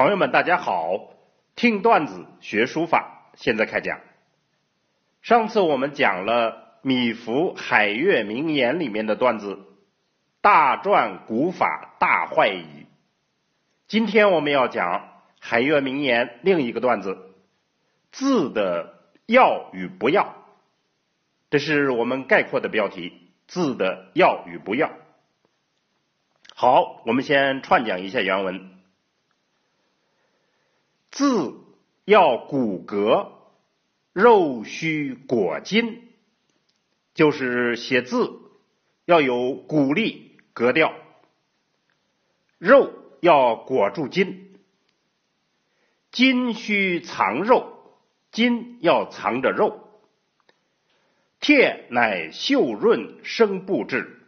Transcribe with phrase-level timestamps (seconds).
[0.00, 1.10] 朋友们，大家好！
[1.56, 4.00] 听段子学书法，现在开讲。
[5.20, 9.58] 上次我们讲了米芾《海月名言》里面的段子
[10.40, 12.86] “大篆古法大坏矣”。
[13.88, 15.00] 今天我们要讲
[15.38, 17.34] 《海月名言》另一个段子
[18.10, 18.94] “字的
[19.26, 20.34] 要与不要”，
[21.50, 23.12] 这是我们概括的标题
[23.46, 24.92] “字的要与不要”。
[26.56, 28.79] 好，我们先串讲一下原文。
[31.20, 31.52] 字
[32.06, 33.28] 要骨骼，
[34.14, 36.08] 肉须裹筋，
[37.12, 38.40] 就是写字
[39.04, 40.94] 要有骨力、格调，
[42.56, 44.54] 肉要裹住筋，
[46.10, 47.70] 筋须藏肉，
[48.32, 49.90] 筋要藏着肉。
[51.38, 54.26] 帖乃秀润生布质，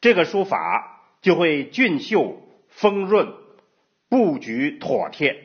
[0.00, 3.34] 这个书法就会俊秀丰润，
[4.08, 5.43] 布局妥帖。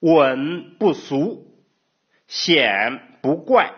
[0.00, 1.46] 稳不俗，
[2.26, 3.74] 显不怪，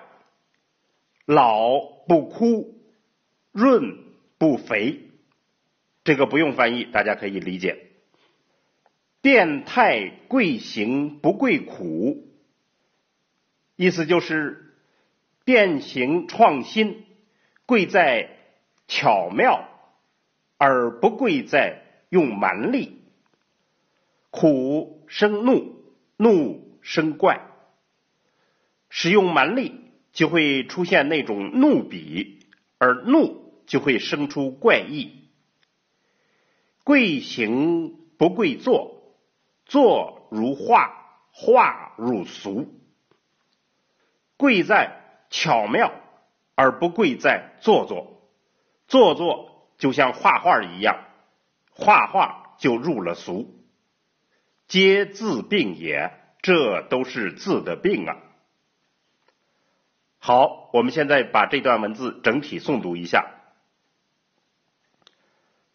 [1.25, 2.75] 老不枯，
[3.53, 3.99] 润
[4.37, 5.09] 不肥。
[6.05, 7.87] 这个不用翻译，大家可以理解。
[9.23, 12.27] 变态贵行不贵苦，
[13.77, 14.75] 意思就是
[15.45, 17.05] 变形创新
[17.67, 18.31] 贵在
[18.89, 19.69] 巧妙，
[20.59, 23.03] 而不贵在用蛮力。
[24.31, 25.80] 苦生怒。
[26.23, 27.41] 怒生怪，
[28.91, 35.31] 使用蛮力就会出现那种怒笔，而怒就会生出怪异。
[36.85, 39.17] 贵行不贵坐，
[39.65, 40.93] 坐如画，
[41.33, 42.69] 画如俗。
[44.37, 45.91] 贵在巧妙，
[46.55, 48.29] 而不贵在做作。
[48.89, 51.03] 做作就像画画一样，
[51.71, 53.60] 画画就入了俗。
[54.71, 58.19] 皆字病也，这都是字的病啊！
[60.21, 63.35] 好，我们现在把这段文字整体诵读一下：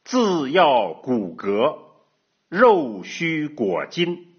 [0.06, 1.78] 字要骨骼，
[2.48, 4.34] 肉须裹筋，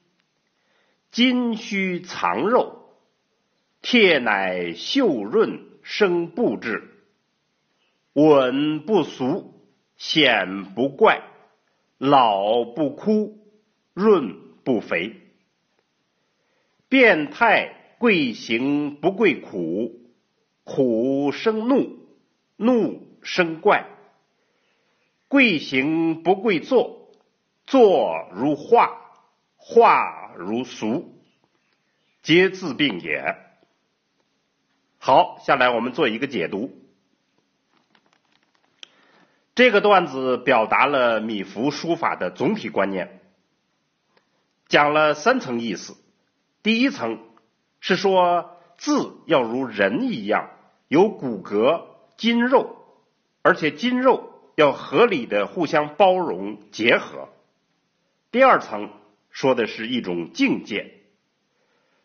[1.10, 2.94] 筋须藏肉，
[3.82, 7.04] 铁乃秀润生布质，
[8.14, 9.52] 稳不俗，
[9.98, 11.24] 显不怪，
[11.98, 13.46] 老不枯，
[13.92, 14.45] 润。
[14.66, 15.14] 不肥，
[16.88, 20.10] 变态贵行不贵苦，
[20.64, 22.00] 苦生怒，
[22.56, 23.86] 怒生怪，
[25.28, 27.12] 贵行不贵坐，
[27.64, 28.90] 坐如画，
[29.54, 31.14] 画如俗，
[32.22, 33.36] 皆自病也。
[34.98, 36.72] 好，下来我们做一个解读。
[39.54, 43.20] 这个段子表达了米芾书法的总体观念。
[44.68, 45.96] 讲了三层意思，
[46.62, 47.20] 第一层
[47.80, 50.50] 是说字要如人一样
[50.88, 51.84] 有骨骼
[52.16, 52.76] 筋肉，
[53.42, 57.28] 而且筋肉要合理的互相包容结合。
[58.32, 58.90] 第二层
[59.30, 60.94] 说的是一种境界，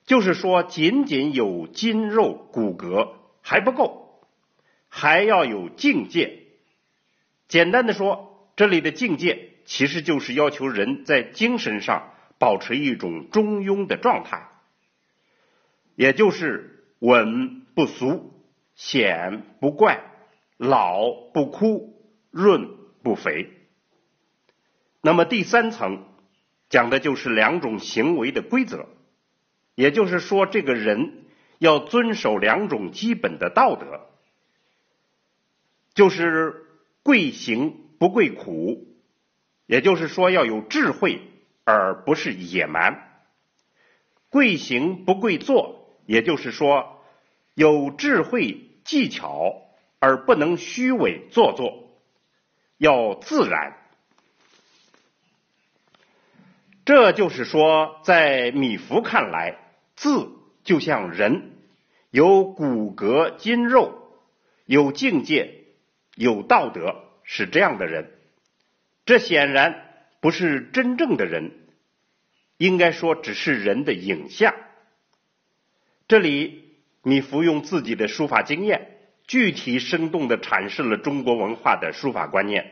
[0.06, 3.10] 就是说仅仅有筋肉骨骼
[3.42, 4.22] 还不够，
[4.88, 6.44] 还要有境界。
[7.48, 12.14] 简单的说，这里的境界其实就是要求人在精神上。
[12.42, 14.50] 保持一种中庸的状态，
[15.96, 18.34] 也就是稳不俗，
[18.74, 20.02] 显不怪，
[20.58, 22.72] 老不枯，润
[23.04, 23.52] 不肥。
[25.02, 26.04] 那么第三层
[26.68, 28.88] 讲的就是两种行为的规则，
[29.76, 31.26] 也就是说，这个人
[31.60, 34.10] 要遵守两种基本的道德，
[35.94, 36.66] 就是
[37.04, 38.88] 贵行不贵苦，
[39.68, 41.22] 也就是说要有智慧。
[41.64, 43.22] 而不是野蛮，
[44.30, 47.04] 贵行不贵做，也就是说
[47.54, 49.62] 有智慧技巧，
[50.00, 51.90] 而不能虚伪做作，
[52.78, 53.78] 要自然。
[56.84, 59.60] 这就是说，在米芾看来，
[59.96, 60.32] 字
[60.64, 61.52] 就像人，
[62.10, 64.18] 有骨骼筋肉，
[64.66, 65.66] 有境界，
[66.16, 68.12] 有道德，是这样的人。
[69.06, 69.91] 这显然。
[70.22, 71.52] 不是真正的人，
[72.58, 74.56] 应该说只是人的影像。
[76.08, 82.72] 这里你服用自己的书法经验，具体生动的阐释了中国文化的书法观念。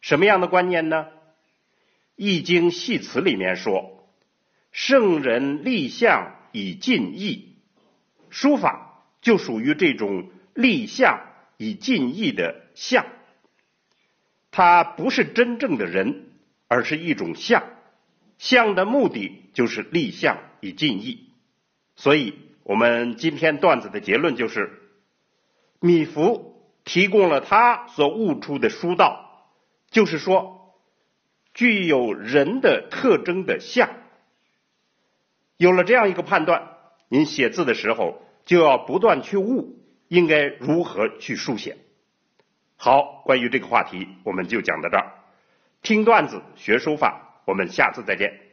[0.00, 1.04] 什么样的观念呢？
[2.16, 4.08] 《易经系辞》里面说
[4.72, 7.58] ：“圣人立象以尽意。”
[8.30, 11.20] 书法就属于这种立象
[11.58, 13.04] 以尽意的象，
[14.50, 16.25] 它不是真正的人。
[16.68, 17.62] 而是一种相，
[18.38, 21.30] 象的目的就是立象以尽意。
[21.94, 24.70] 所以，我们今天段子的结论就是：
[25.80, 26.54] 米芾
[26.84, 29.50] 提供了他所悟出的书道，
[29.90, 30.74] 就是说，
[31.54, 33.88] 具有人的特征的象。
[35.56, 36.68] 有了这样一个判断，
[37.08, 39.78] 您写字的时候就要不断去悟，
[40.08, 41.78] 应该如何去书写。
[42.76, 45.15] 好，关于这个话题，我们就讲到这儿。
[45.86, 48.45] 听段子学书法，我们下次再见。